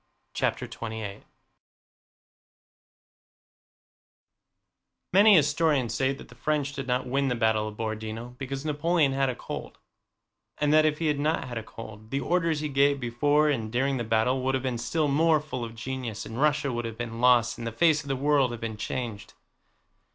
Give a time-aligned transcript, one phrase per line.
[0.33, 1.25] CHAPTER XXVIII
[5.13, 9.11] Many historians say that the French did not win the battle of Borodinó because Napoleon
[9.13, 9.77] had a cold,
[10.57, 13.71] and that if he had not had a cold the orders he gave before and
[13.71, 16.97] during the battle would have been still more full of genius and Russia would have
[16.97, 19.35] been lost and the face of the world have been changed.